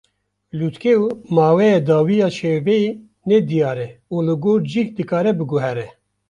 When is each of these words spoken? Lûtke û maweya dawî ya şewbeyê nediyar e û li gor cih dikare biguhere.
Lûtke 0.59 0.93
û 1.05 1.07
maweya 1.35 1.79
dawî 1.89 2.15
ya 2.21 2.29
şewbeyê 2.37 2.91
nediyar 3.29 3.77
e 3.87 3.89
û 4.13 4.15
li 4.27 4.35
gor 4.43 4.59
cih 4.71 4.87
dikare 4.97 5.31
biguhere. 5.39 5.87